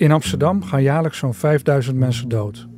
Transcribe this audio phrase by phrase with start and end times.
[0.00, 2.68] In Amsterdam gaan jaarlijks zo'n 5000 mensen dood.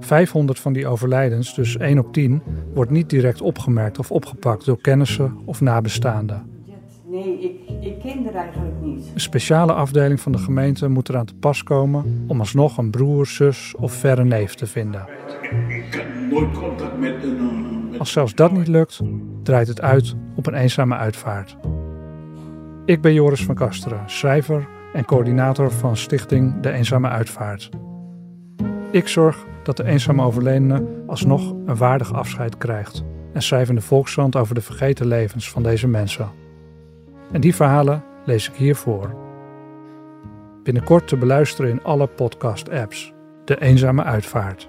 [0.00, 2.42] 500 van die overlijdens, dus 1 op 10,
[2.74, 6.42] wordt niet direct opgemerkt of opgepakt door kennissen of nabestaanden.
[7.06, 9.10] Nee, ik, ik ken er eigenlijk niet.
[9.14, 13.26] Een speciale afdeling van de gemeente moet eraan te pas komen om alsnog een broer,
[13.26, 15.06] zus of verre neef te vinden.
[15.68, 17.94] Ik heb nooit contact met een.
[17.98, 19.00] Als zelfs dat niet lukt,
[19.42, 21.56] draait het uit op een eenzame uitvaart.
[22.84, 27.70] Ik ben Joris van Kasteren, schrijver en coördinator van Stichting De Eenzame Uitvaart.
[28.90, 33.80] Ik zorg dat de eenzame overledene alsnog een waardig afscheid krijgt en schrijf in de
[33.80, 36.30] Volkskrant over de vergeten levens van deze mensen.
[37.32, 39.14] En die verhalen lees ik hier voor.
[40.62, 43.12] Binnenkort te beluisteren in alle podcast-apps.
[43.44, 44.68] De Eenzame Uitvaart.